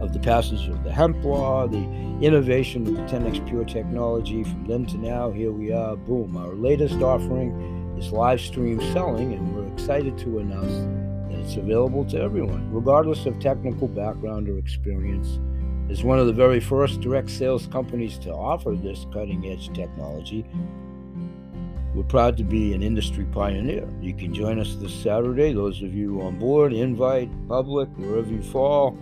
of 0.03 0.13
the 0.13 0.19
passage 0.19 0.69
of 0.69 0.83
the 0.85 0.93
hemp 0.93 1.23
law, 1.25 1.67
the 1.67 1.85
innovation 2.21 2.87
of 2.87 2.95
the 2.95 3.03
10x 3.03 3.47
Pure 3.49 3.65
technology. 3.65 4.43
From 4.45 4.67
then 4.67 4.85
to 4.87 4.99
now, 4.99 5.31
here 5.31 5.53
we 5.53 5.73
are, 5.73 5.97
boom. 5.97 6.37
Our 6.37 6.55
latest 6.55 7.01
offering 7.01 7.97
is 7.99 8.13
live 8.13 8.41
stream 8.41 8.81
selling, 8.93 9.33
and 9.33 9.55
we're 9.55 9.73
excited 9.73 10.19
to 10.19 10.41
announce 10.41 11.10
it's 11.33 11.57
available 11.57 12.05
to 12.07 12.21
everyone, 12.21 12.73
regardless 12.73 13.27
of 13.27 13.39
technical 13.39 13.89
background 13.89 14.49
or 14.49 14.59
experience. 14.59 15.39
As 15.91 16.05
one 16.05 16.19
of 16.19 16.27
the 16.27 16.33
very 16.33 16.61
first 16.61 17.01
direct 17.01 17.31
sales 17.31 17.67
companies 17.67 18.19
to 18.19 18.33
offer 18.33 18.77
this 18.77 19.07
cutting 19.13 19.47
edge 19.47 19.73
technology, 19.73 20.45
we're 21.95 22.05
proud 22.05 22.37
to 22.37 22.45
be 22.45 22.73
an 22.73 22.83
industry 22.83 23.25
pioneer. 23.25 23.89
You 24.01 24.15
can 24.15 24.33
join 24.33 24.61
us 24.61 24.77
this 24.77 24.95
Saturday, 24.95 25.53
those 25.53 25.83
of 25.83 25.93
you 25.93 26.23
on 26.23 26.39
board, 26.39 26.73
invite, 26.73 27.29
public, 27.49 27.89
wherever 27.97 28.31
you 28.31 28.43
fall. 28.43 28.97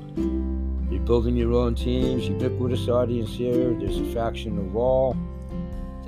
You're 0.91 1.01
building 1.01 1.37
your 1.37 1.53
own 1.53 1.75
teams, 1.75 2.27
ubiquitous 2.29 2.89
audience 2.89 3.31
here. 3.31 3.75
There's 3.75 3.99
a 3.99 4.07
faction 4.15 4.59
of 4.59 4.75
all. 4.75 5.15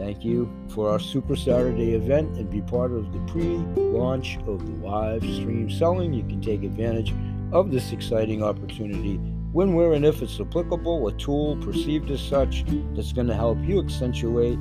Thank 0.01 0.25
you 0.25 0.51
for 0.69 0.89
our 0.89 0.99
Super 0.99 1.37
Saturday 1.37 1.93
event 1.93 2.39
and 2.39 2.49
be 2.49 2.63
part 2.63 2.91
of 2.91 3.13
the 3.13 3.19
pre 3.31 3.59
launch 3.77 4.39
of 4.47 4.65
the 4.65 4.87
live 4.87 5.21
stream 5.21 5.69
selling. 5.69 6.15
You 6.15 6.23
can 6.23 6.41
take 6.41 6.63
advantage 6.63 7.13
of 7.53 7.71
this 7.71 7.93
exciting 7.93 8.43
opportunity 8.43 9.17
when, 9.53 9.75
where, 9.75 9.93
and 9.93 10.07
if 10.07 10.23
it's 10.23 10.41
applicable, 10.41 11.07
a 11.09 11.13
tool 11.19 11.59
perceived 11.59 12.11
as 12.11 12.23
such 12.23 12.65
that's 12.95 13.13
going 13.13 13.27
to 13.27 13.35
help 13.35 13.59
you 13.61 13.79
accentuate 13.79 14.59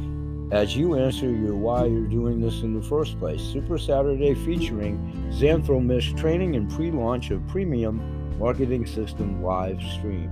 as 0.51 0.75
you 0.75 0.95
answer 0.95 1.31
your 1.31 1.55
why 1.55 1.85
you're 1.85 2.07
doing 2.07 2.41
this 2.41 2.61
in 2.61 2.73
the 2.73 2.85
first 2.85 3.17
place. 3.17 3.39
Super 3.41 3.77
Saturday 3.77 4.35
featuring 4.35 4.97
XanthoMyst 5.31 6.17
training 6.17 6.57
and 6.57 6.69
pre 6.69 6.91
launch 6.91 7.31
of 7.31 7.47
premium 7.47 8.37
marketing 8.37 8.85
system 8.85 9.41
live 9.41 9.81
stream. 9.83 10.29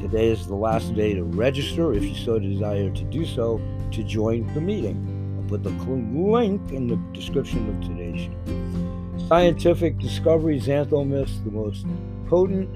Today 0.00 0.28
is 0.28 0.46
the 0.46 0.54
last 0.54 0.94
day 0.94 1.14
to 1.14 1.24
register 1.24 1.94
if 1.94 2.04
you 2.04 2.14
so 2.14 2.38
desire 2.38 2.90
to 2.90 3.04
do 3.04 3.24
so 3.24 3.60
to 3.92 4.04
join 4.04 4.52
the 4.52 4.60
meeting. 4.60 5.38
I'll 5.38 5.48
put 5.48 5.62
the 5.62 5.70
link 5.70 6.70
in 6.70 6.86
the 6.86 6.96
description 7.18 7.68
of 7.70 7.80
today's 7.80 8.26
show. 8.26 9.26
Scientific 9.28 9.98
discovery 9.98 10.60
XanthoMyst, 10.60 11.44
the 11.44 11.50
most 11.50 11.86
potent 12.28 12.68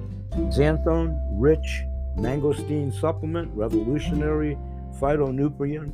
xanthone 0.51 1.21
rich 1.33 1.83
mangosteen 2.17 2.91
supplement, 2.91 3.51
revolutionary 3.55 4.57
phytonutrient, 4.99 5.93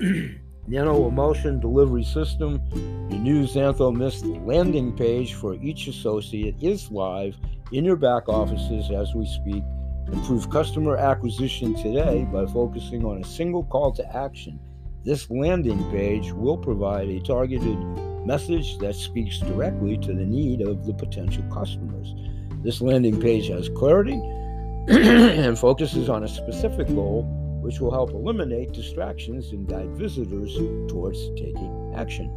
nano 0.66 1.08
emulsion 1.08 1.60
delivery 1.60 2.04
system. 2.04 2.58
The 3.10 3.18
new 3.18 3.44
XanthoMyst 3.44 4.46
landing 4.46 4.96
page 4.96 5.34
for 5.34 5.54
each 5.56 5.88
associate 5.88 6.56
is 6.62 6.90
live 6.90 7.36
in 7.72 7.84
your 7.84 7.96
back 7.96 8.28
offices 8.28 8.90
as 8.90 9.14
we 9.14 9.26
speak 9.26 9.62
Improve 10.10 10.50
customer 10.50 10.96
acquisition 10.96 11.74
today 11.74 12.26
by 12.32 12.46
focusing 12.46 13.04
on 13.04 13.22
a 13.22 13.26
single 13.26 13.64
call 13.64 13.92
to 13.92 14.16
action. 14.16 14.58
This 15.04 15.30
landing 15.30 15.82
page 15.90 16.32
will 16.32 16.56
provide 16.56 17.08
a 17.08 17.20
targeted 17.20 17.78
message 18.26 18.78
that 18.78 18.94
speaks 18.94 19.38
directly 19.38 19.96
to 19.98 20.12
the 20.12 20.24
need 20.24 20.60
of 20.60 20.86
the 20.86 20.94
potential 20.94 21.42
customers. 21.52 22.14
This 22.62 22.80
landing 22.80 23.20
page 23.20 23.48
has 23.48 23.68
clarity 23.68 24.14
and 24.88 25.58
focuses 25.58 26.08
on 26.08 26.24
a 26.24 26.28
specific 26.28 26.88
goal, 26.88 27.22
which 27.62 27.80
will 27.80 27.90
help 27.90 28.10
eliminate 28.10 28.72
distractions 28.72 29.52
and 29.52 29.68
guide 29.68 29.90
visitors 29.96 30.54
towards 30.88 31.18
taking 31.30 31.92
action. 31.96 32.28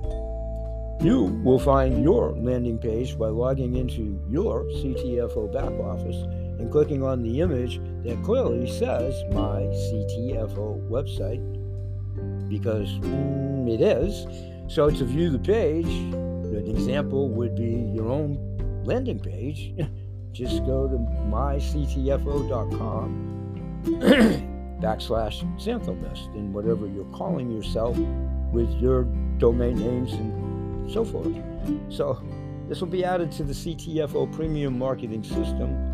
You 1.01 1.24
will 1.43 1.60
find 1.60 2.03
your 2.03 2.31
landing 2.31 2.79
page 2.79 3.17
by 3.17 3.27
logging 3.27 3.75
into 3.75 4.19
your 4.29 4.63
CTFO 4.63 5.51
back 5.51 5.72
office 5.79 6.15
and 6.60 6.72
clicking 6.72 7.04
on 7.04 7.22
the 7.22 7.42
image 7.42 7.80
that 8.04 8.22
clearly 8.24 8.70
says 8.70 9.14
my 9.32 9.62
CTFO 9.62 10.88
website 10.90 11.42
because 12.50 12.90
mm, 13.00 13.74
it 13.74 13.82
is. 13.82 14.26
So 14.74 14.90
to 14.90 15.06
view 15.06 15.30
the 15.30 15.40
page, 15.40 15.86
an 15.86 16.68
example 16.68 17.30
would 17.30 17.56
be 17.56 17.92
your 17.94 18.10
own 18.10 18.38
landing 18.84 19.20
page. 19.20 19.74
Just 20.32 20.66
go 20.66 20.88
to 20.88 20.98
myctfo.com 21.30 22.22
backslash 24.82 25.44
Xanthomist 25.58 26.26
and 26.36 26.54
whatever 26.54 26.88
you're 26.88 27.06
calling 27.14 27.50
yourself 27.50 27.98
with 28.52 28.70
your 28.82 29.04
domain 29.38 29.78
names 29.78 30.14
and 30.14 30.92
so 30.92 31.06
forth. 31.06 31.34
So 31.90 32.22
this 32.68 32.82
will 32.82 32.88
be 32.88 33.06
added 33.06 33.32
to 33.34 33.44
the 33.44 33.54
CTFO 33.54 34.34
premium 34.36 34.78
marketing 34.78 35.24
system 35.24 35.85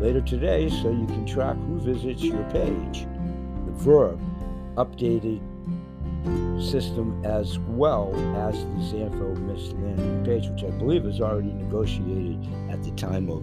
later 0.00 0.20
today 0.22 0.68
so 0.68 0.90
you 0.90 1.06
can 1.06 1.26
track 1.26 1.56
who 1.56 1.78
visits 1.78 2.22
your 2.22 2.42
page. 2.50 3.06
The 3.66 3.72
verb 3.72 4.20
updated 4.76 5.40
system 6.60 7.22
as 7.24 7.58
well 7.58 8.14
as 8.36 8.54
the 8.54 8.98
XanthoMyst 8.98 9.72
landing 9.82 10.24
page, 10.24 10.48
which 10.48 10.64
I 10.64 10.70
believe 10.78 11.04
is 11.04 11.20
already 11.20 11.52
negotiated 11.52 12.46
at 12.70 12.82
the 12.82 12.90
time 12.92 13.30
of 13.30 13.42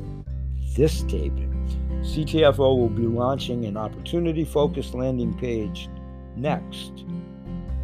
this 0.75 1.01
taping. 1.03 1.53
CTFO 2.01 2.77
will 2.77 2.89
be 2.89 3.07
launching 3.07 3.65
an 3.65 3.77
opportunity 3.77 4.43
focused 4.43 4.93
landing 4.93 5.33
page 5.33 5.89
next. 6.35 7.05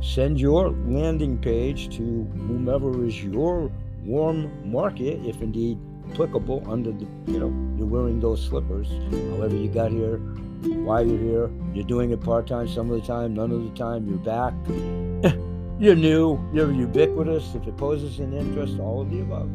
Send 0.02 0.40
your 0.40 0.70
landing 0.70 1.38
page 1.38 1.96
to 1.98 2.04
whomever 2.04 3.06
is 3.06 3.24
your 3.24 3.72
warm 4.04 4.72
market, 4.72 5.26
if 5.26 5.42
indeed 5.42 5.80
applicable, 6.14 6.64
under 6.70 6.92
the, 6.92 7.08
you 7.28 7.40
know, 7.40 7.76
you're 7.78 7.88
wearing 7.88 8.20
those 8.20 8.46
slippers, 8.46 8.88
however 9.32 9.56
you 9.56 9.68
got 9.68 9.92
here, 9.92 10.18
why 10.62 11.02
you're 11.02 11.18
here. 11.18 11.52
You're 11.74 11.86
doing 11.86 12.12
it 12.12 12.22
part 12.22 12.48
time 12.48 12.68
some 12.68 12.92
of 12.92 13.02
the 13.02 13.06
time, 13.06 13.34
none 13.34 13.52
of 13.52 13.64
the 13.64 13.78
time, 13.78 14.08
you're 14.08 14.18
back. 14.20 14.54
you're 15.80 15.96
new, 15.96 16.40
you're 16.54 16.72
ubiquitous. 16.72 17.56
If 17.56 17.68
it 17.68 17.76
poses 17.78 18.20
an 18.20 18.34
interest, 18.34 18.80
all 18.80 19.02
of 19.02 19.10
the 19.10 19.22
above. 19.22 19.50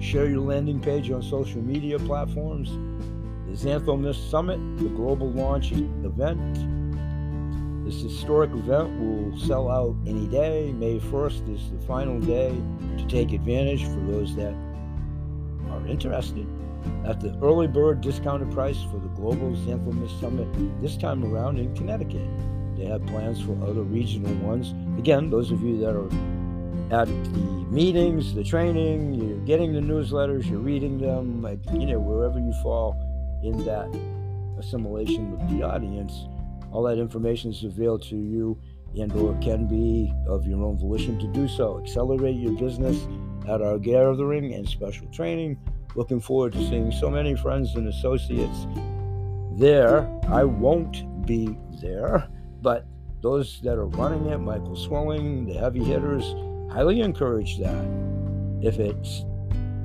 Share 0.00 0.28
your 0.28 0.40
landing 0.40 0.80
page 0.80 1.10
on 1.10 1.22
social 1.22 1.60
media 1.60 1.98
platforms. 1.98 2.70
The 3.46 3.68
XanthoMyst 3.68 4.30
Summit, 4.30 4.58
the 4.78 4.88
global 4.88 5.30
launch 5.30 5.72
event. 5.72 6.40
This 7.84 8.00
historic 8.00 8.52
event 8.52 8.98
will 9.00 9.38
sell 9.38 9.70
out 9.70 9.96
any 10.06 10.26
day. 10.28 10.72
May 10.72 10.98
1st 10.98 11.54
is 11.54 11.70
the 11.70 11.86
final 11.86 12.20
day 12.20 12.56
to 12.96 13.06
take 13.06 13.32
advantage 13.32 13.84
for 13.84 14.00
those 14.06 14.34
that 14.36 14.54
interested 15.90 16.46
at 17.04 17.20
the 17.20 17.36
early 17.42 17.66
bird 17.66 18.00
discounted 18.00 18.50
price 18.52 18.82
for 18.90 18.98
the 18.98 19.08
Global 19.08 19.52
XanthoMyst 19.52 20.20
Summit 20.20 20.48
this 20.80 20.96
time 20.96 21.24
around 21.24 21.58
in 21.58 21.74
Connecticut. 21.74 22.28
They 22.76 22.86
have 22.86 23.04
plans 23.06 23.40
for 23.40 23.52
other 23.62 23.82
regional 23.82 24.34
ones. 24.36 24.74
Again, 24.98 25.30
those 25.30 25.50
of 25.50 25.62
you 25.62 25.78
that 25.80 25.94
are 25.94 26.08
at 26.92 27.06
the 27.06 27.40
meetings, 27.70 28.34
the 28.34 28.42
training, 28.42 29.14
you're 29.14 29.38
getting 29.44 29.72
the 29.72 29.80
newsletters, 29.80 30.48
you're 30.48 30.60
reading 30.60 30.98
them, 30.98 31.42
like, 31.42 31.58
you 31.72 31.86
know, 31.86 31.98
wherever 31.98 32.38
you 32.38 32.52
fall 32.62 32.96
in 33.44 33.64
that 33.64 33.88
assimilation 34.58 35.30
with 35.30 35.48
the 35.50 35.62
audience, 35.62 36.26
all 36.72 36.82
that 36.82 36.98
information 36.98 37.50
is 37.50 37.64
available 37.64 37.98
to 37.98 38.16
you 38.16 38.58
and 38.98 39.12
or 39.12 39.34
can 39.40 39.66
be 39.66 40.12
of 40.26 40.46
your 40.46 40.62
own 40.64 40.78
volition 40.78 41.18
to 41.18 41.26
do 41.28 41.46
so. 41.46 41.78
Accelerate 41.78 42.36
your 42.36 42.52
business 42.52 43.06
at 43.48 43.62
our 43.62 43.78
gathering 43.78 44.54
and 44.54 44.68
special 44.68 45.06
training 45.08 45.58
Looking 45.94 46.20
forward 46.20 46.52
to 46.52 46.58
seeing 46.68 46.92
so 46.92 47.10
many 47.10 47.34
friends 47.34 47.74
and 47.74 47.88
associates 47.88 48.66
there. 49.58 50.08
I 50.28 50.44
won't 50.44 51.26
be 51.26 51.58
there, 51.80 52.28
but 52.62 52.86
those 53.22 53.60
that 53.62 53.76
are 53.76 53.86
running 53.86 54.26
it, 54.26 54.38
Michael 54.38 54.76
Swilling, 54.76 55.46
the 55.46 55.54
heavy 55.54 55.84
hitters, 55.84 56.24
highly 56.72 57.00
encourage 57.00 57.58
that. 57.58 57.84
If 58.62 58.78
it's 58.78 59.24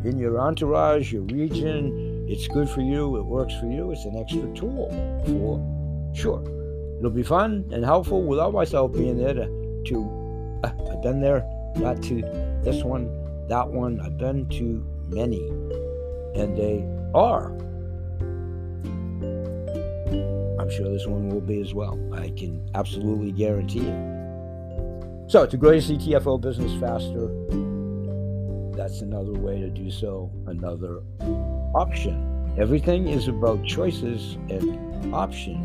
in 0.04 0.18
your 0.20 0.40
entourage, 0.40 1.12
your 1.12 1.24
region, 1.24 2.28
it's 2.30 2.48
good 2.48 2.70
for 2.70 2.82
you, 2.82 3.18
it 3.18 3.26
works 3.26 3.54
for 3.60 3.66
you, 3.66 3.92
it's 3.92 4.06
an 4.06 4.18
extra 4.18 4.54
tool 4.54 4.90
for 5.26 6.16
sure. 6.16 6.44
It'll 7.00 7.10
be 7.10 7.24
fun 7.24 7.70
and 7.72 7.84
helpful 7.84 8.24
without 8.24 8.54
myself 8.54 8.94
being 8.94 9.18
there 9.18 9.34
to, 9.34 9.84
to 9.88 10.62
uh, 10.64 10.72
I've 10.92 11.02
been 11.02 11.20
there, 11.20 11.44
not 11.76 12.02
to 12.04 12.22
this 12.64 12.84
one, 12.84 13.08
that 13.48 13.68
one. 13.68 14.00
I've 14.00 14.18
been 14.18 14.48
to 14.50 14.86
many 15.10 15.40
and 16.36 16.58
they 16.58 16.86
are. 17.14 17.52
I'm 20.60 20.70
sure 20.70 20.90
this 20.90 21.06
one 21.06 21.30
will 21.30 21.42
be 21.42 21.62
as 21.62 21.74
well. 21.74 22.00
I 22.14 22.30
can 22.30 22.68
absolutely 22.74 23.32
guarantee 23.32 23.88
it. 23.88 25.32
So, 25.32 25.46
to 25.46 25.58
grow 25.58 25.72
your 25.72 25.82
CTFO 25.82 26.40
business 26.42 26.72
faster, 26.80 27.28
that's 28.76 29.02
another 29.02 29.34
way 29.34 29.60
to 29.60 29.70
do 29.70 29.90
so, 29.90 30.32
another 30.48 31.02
option. 31.74 32.54
Everything 32.58 33.08
is 33.08 33.28
about 33.28 33.66
choices 33.66 34.38
and 34.50 35.14
option, 35.14 35.58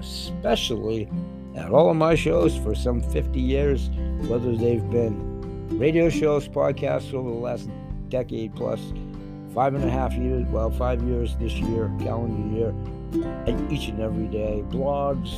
especially 0.00 1.08
at 1.56 1.70
all 1.70 1.90
of 1.90 1.96
my 1.96 2.14
shows 2.14 2.56
for 2.56 2.74
some 2.74 3.00
50 3.00 3.40
years, 3.40 3.90
whether 4.28 4.56
they've 4.56 4.90
been 4.90 5.78
radio 5.78 6.08
shows, 6.08 6.48
podcasts 6.48 7.14
over 7.14 7.30
the 7.30 7.36
last 7.36 7.68
decade 8.08 8.54
plus, 8.54 8.80
five 9.56 9.74
and 9.74 9.84
a 9.84 9.90
half 9.90 10.12
years, 10.12 10.46
well, 10.48 10.70
five 10.70 11.02
years 11.04 11.34
this 11.36 11.54
year, 11.54 11.90
calendar 12.00 12.54
year, 12.54 12.68
and 13.46 13.72
each 13.72 13.88
and 13.88 14.02
every 14.02 14.26
day, 14.26 14.62
blogs, 14.68 15.32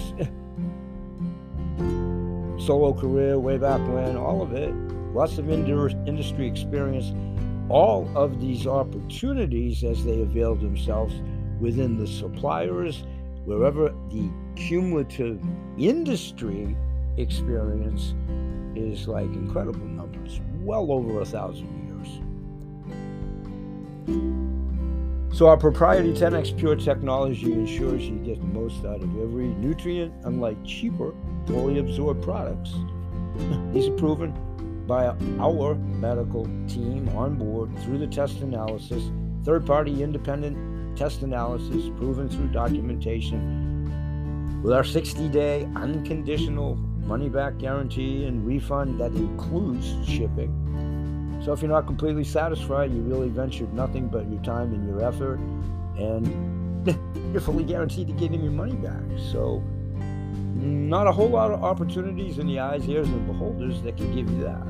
solo 2.67 2.93
career 2.93 3.39
way 3.39 3.57
back 3.57 3.79
when, 3.87 4.17
all 4.17 4.43
of 4.43 4.53
it, 4.55 4.75
lots 5.15 5.39
of 5.39 5.49
industry 5.49 6.49
experience, 6.49 7.13
all 7.69 8.11
of 8.17 8.41
these 8.41 8.67
opportunities 8.67 9.85
as 9.85 10.05
they 10.05 10.21
avail 10.21 10.57
themselves 10.57 11.15
within 11.61 11.97
the 11.97 12.07
suppliers, 12.07 13.05
wherever 13.45 13.95
the 14.11 14.29
cumulative 14.57 15.41
industry 15.79 16.77
experience 17.19 18.17
is 18.75 19.07
like 19.07 19.27
incredible 19.27 19.87
numbers, 19.87 20.41
well 20.65 20.91
over 20.91 21.21
a 21.21 21.25
thousand 21.25 21.78
So 25.33 25.47
our 25.47 25.57
proprietary 25.57 26.15
10x 26.15 26.59
Pure 26.59 26.77
technology 26.77 27.53
ensures 27.53 28.03
you 28.03 28.17
get 28.17 28.41
the 28.41 28.47
most 28.47 28.85
out 28.85 29.03
of 29.03 29.23
every 29.23 29.47
nutrient, 29.47 30.13
unlike 30.25 30.57
cheaper, 30.65 31.15
fully 31.47 31.79
absorbed 31.79 32.23
products. 32.23 32.73
These 33.73 33.89
are 33.89 33.97
proven 33.97 34.35
by 34.87 35.15
our 35.39 35.75
medical 35.75 36.45
team 36.67 37.09
on 37.11 37.37
board 37.37 37.71
through 37.85 37.99
the 37.99 38.07
test 38.07 38.41
analysis, 38.41 39.11
third 39.45 39.67
party 39.67 40.03
independent 40.03 40.97
test 40.97 41.23
analysis 41.23 41.91
proven 41.99 42.29
through 42.29 42.49
documentation. 42.49 44.63
With 44.63 44.73
our 44.73 44.83
60 44.83 45.29
day 45.29 45.69
unconditional 45.77 46.75
money 46.75 47.29
back 47.29 47.59
guarantee 47.59 48.25
and 48.25 48.45
refund 48.45 48.99
that 49.01 49.13
includes 49.13 49.95
shipping 50.05 50.68
so 51.45 51.53
if 51.53 51.63
you're 51.63 51.71
not 51.71 51.87
completely 51.87 52.25
satisfied, 52.25 52.93
you 52.93 53.01
really 53.03 53.29
ventured 53.29 53.73
nothing 53.73 54.09
but 54.09 54.29
your 54.31 54.43
time 54.43 54.75
and 54.75 54.87
your 54.89 55.05
effort, 55.05 55.39
and 55.97 56.27
you're 57.33 57.41
fully 57.41 57.65
guaranteed 57.65 58.09
to 58.09 58.13
getting 58.13 58.43
your 58.43 58.53
money 58.53 58.75
back. 58.75 59.03
So 59.33 59.63
not 60.55 61.07
a 61.07 61.13
whole 61.13 61.29
lot 61.29 61.53
of 61.53 61.63
opportunities 61.63 62.39
in 62.39 62.47
the 62.47 62.59
eyes, 62.59 62.89
ears, 62.89 63.09
and 63.09 63.27
beholders 63.27 63.81
that 63.83 63.97
can 63.97 64.15
give 64.15 64.29
you 64.31 64.43
that. 64.43 64.67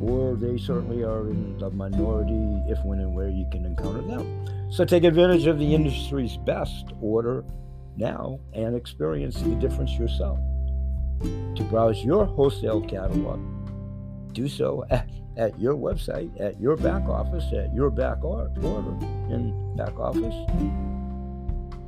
Or 0.00 0.36
they 0.36 0.56
certainly 0.56 1.02
are 1.02 1.28
in 1.28 1.58
the 1.58 1.70
minority 1.70 2.62
if, 2.68 2.82
when, 2.84 3.00
and 3.00 3.14
where 3.14 3.28
you 3.28 3.46
can 3.50 3.66
encounter 3.66 4.00
them. 4.02 4.70
So 4.70 4.84
take 4.84 5.04
advantage 5.04 5.46
of 5.46 5.58
the 5.58 5.74
industry's 5.74 6.36
best 6.36 6.92
order 7.00 7.44
now 7.96 8.38
and 8.54 8.76
experience 8.76 9.40
the 9.40 9.54
difference 9.56 9.92
yourself. 9.98 10.38
To 11.20 11.66
browse 11.68 12.02
your 12.02 12.24
wholesale 12.24 12.80
catalog, 12.80 13.40
do 14.32 14.48
so 14.48 14.84
at, 14.90 15.08
at 15.36 15.58
your 15.58 15.74
website, 15.74 16.30
at 16.40 16.60
your 16.60 16.76
back 16.76 17.02
office, 17.08 17.44
at 17.52 17.74
your 17.74 17.90
back 17.90 18.24
order 18.24 18.50
in 19.30 19.76
back 19.76 19.98
office. 19.98 20.34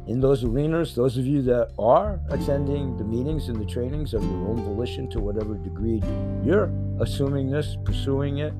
In 0.08 0.20
those 0.20 0.42
arenas, 0.42 0.96
those 0.96 1.16
of 1.16 1.26
you 1.26 1.42
that 1.42 1.70
are 1.78 2.18
attending 2.30 2.96
the 2.96 3.04
meetings 3.04 3.48
and 3.48 3.60
the 3.60 3.64
trainings 3.64 4.14
of 4.14 4.22
your 4.24 4.48
own 4.48 4.62
volition 4.64 5.08
to 5.10 5.20
whatever 5.20 5.54
degree 5.54 6.02
you're 6.44 6.72
assuming 7.00 7.50
this, 7.50 7.76
pursuing 7.84 8.38
it, 8.38 8.52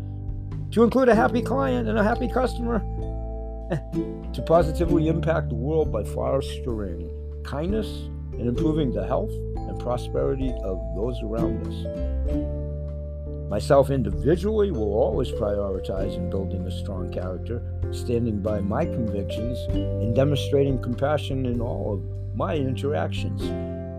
to 0.70 0.84
include 0.84 1.08
a 1.08 1.14
happy 1.14 1.42
client 1.42 1.88
and 1.88 1.98
a 1.98 2.04
happy 2.04 2.28
customer, 2.28 2.78
to 4.32 4.42
positively 4.46 5.08
impact 5.08 5.48
the 5.48 5.54
world 5.54 5.90
by 5.90 6.04
fostering 6.04 7.10
kindness 7.44 7.88
and 8.34 8.46
improving 8.46 8.92
the 8.92 9.04
health 9.06 9.32
and 9.56 9.78
prosperity 9.80 10.52
of 10.62 10.78
those 10.94 11.20
around 11.22 11.66
us. 11.66 12.61
Myself 13.52 13.90
individually 13.90 14.70
will 14.70 14.94
always 14.94 15.30
prioritize 15.30 16.16
in 16.16 16.30
building 16.30 16.66
a 16.66 16.70
strong 16.70 17.12
character, 17.12 17.60
standing 17.90 18.40
by 18.40 18.60
my 18.60 18.86
convictions, 18.86 19.58
and 19.68 20.16
demonstrating 20.16 20.80
compassion 20.80 21.44
in 21.44 21.60
all 21.60 21.92
of 21.92 22.34
my 22.34 22.56
interactions. 22.56 23.42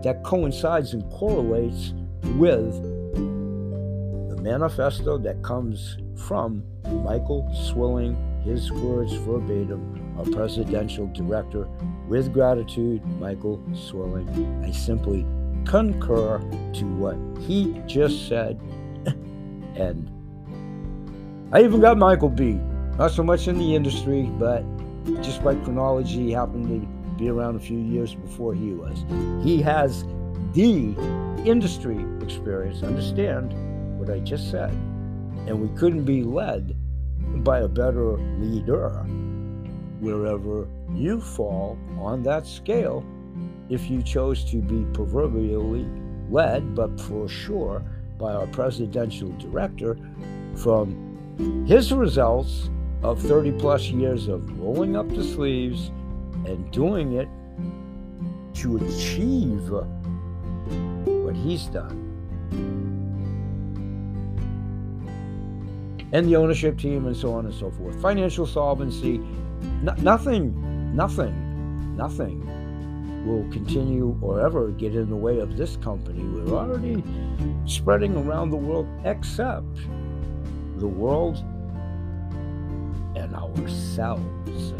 That 0.02 0.24
coincides 0.24 0.92
and 0.92 1.08
correlates 1.12 1.94
with 2.34 2.82
the 2.82 4.36
manifesto 4.42 5.18
that 5.18 5.40
comes 5.44 5.98
from 6.16 6.64
Michael 7.04 7.48
Swilling, 7.54 8.16
his 8.42 8.72
words 8.72 9.12
verbatim, 9.12 10.16
our 10.18 10.24
presidential 10.24 11.06
director. 11.12 11.68
With 12.08 12.32
gratitude, 12.32 13.06
Michael 13.20 13.62
Swilling. 13.72 14.64
I 14.64 14.72
simply 14.72 15.24
concur 15.64 16.40
to 16.72 16.84
what 16.96 17.16
he 17.46 17.80
just 17.86 18.26
said 18.26 18.58
and 19.76 20.10
I 21.52 21.62
even 21.62 21.80
got 21.80 21.98
Michael 21.98 22.28
beat. 22.28 22.60
Not 22.98 23.10
so 23.10 23.22
much 23.22 23.48
in 23.48 23.58
the 23.58 23.74
industry, 23.74 24.22
but 24.38 24.64
just 25.22 25.42
by 25.42 25.54
chronology, 25.56 26.32
happened 26.32 26.68
to 26.68 27.14
be 27.16 27.28
around 27.28 27.56
a 27.56 27.60
few 27.60 27.78
years 27.78 28.14
before 28.14 28.54
he 28.54 28.72
was. 28.72 29.04
He 29.44 29.60
has 29.62 30.04
the 30.52 30.94
industry 31.44 32.04
experience. 32.22 32.82
Understand 32.82 33.52
what 33.98 34.10
I 34.10 34.20
just 34.20 34.50
said. 34.50 34.70
And 35.46 35.60
we 35.60 35.76
couldn't 35.78 36.04
be 36.04 36.22
led 36.22 36.76
by 37.44 37.60
a 37.60 37.68
better 37.68 38.16
leader 38.38 38.90
wherever 40.00 40.68
you 40.92 41.20
fall 41.20 41.78
on 41.98 42.22
that 42.22 42.46
scale 42.46 43.04
if 43.68 43.90
you 43.90 44.02
chose 44.02 44.44
to 44.44 44.56
be 44.56 44.84
proverbially 44.92 45.86
led, 46.30 46.74
but 46.74 47.00
for 47.00 47.28
sure 47.28 47.82
by 48.18 48.32
our 48.32 48.46
presidential 48.48 49.30
director 49.38 49.96
from 50.56 51.64
his 51.66 51.92
results 51.92 52.70
of 53.02 53.20
30 53.20 53.52
plus 53.52 53.88
years 53.88 54.28
of 54.28 54.58
rolling 54.58 54.96
up 54.96 55.08
the 55.08 55.22
sleeves 55.22 55.90
and 56.46 56.70
doing 56.70 57.12
it 57.14 57.28
to 58.54 58.76
achieve 58.76 59.68
what 59.68 61.36
he's 61.36 61.66
done. 61.66 62.00
And 66.12 66.28
the 66.28 66.36
ownership 66.36 66.78
team, 66.78 67.06
and 67.06 67.16
so 67.16 67.32
on 67.32 67.44
and 67.44 67.54
so 67.54 67.70
forth. 67.72 68.00
Financial 68.00 68.46
solvency, 68.46 69.18
nothing, 69.82 70.94
nothing, 70.94 71.96
nothing 71.96 72.63
will 73.24 73.48
continue 73.50 74.18
or 74.20 74.40
ever 74.40 74.68
get 74.70 74.94
in 74.94 75.08
the 75.08 75.16
way 75.16 75.40
of 75.40 75.56
this 75.56 75.76
company. 75.76 76.22
We're 76.24 76.56
already 76.56 77.02
spreading 77.66 78.16
around 78.16 78.50
the 78.50 78.56
world, 78.56 78.86
except 79.04 79.76
the 80.76 80.88
world 80.88 81.38
and 83.16 83.34
ourselves. 83.34 84.72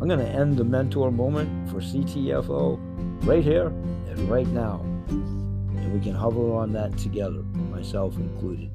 I'm 0.00 0.08
going 0.08 0.18
to 0.18 0.28
end 0.28 0.56
the 0.56 0.64
mentor 0.64 1.10
moment 1.12 1.68
for 1.68 1.76
CTFO 1.76 2.78
right 3.26 3.44
here 3.44 3.66
and 3.66 4.30
right 4.30 4.48
now. 4.48 4.80
And 5.08 5.92
we 5.92 6.00
can 6.00 6.14
hover 6.14 6.54
on 6.54 6.72
that 6.72 6.96
together, 6.96 7.42
myself 7.70 8.16
included. 8.16 8.70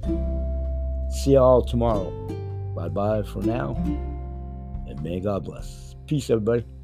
See 1.24 1.32
you 1.32 1.40
all 1.40 1.64
tomorrow. 1.64 2.12
Bye 2.76 2.90
bye 2.90 3.24
for 3.24 3.42
now. 3.42 3.76
And 4.88 5.02
may 5.02 5.20
God 5.20 5.46
bless. 5.46 5.96
Peace, 6.06 6.30
everybody. 6.30 6.75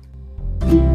Thank 0.61 0.73
you. 0.73 0.90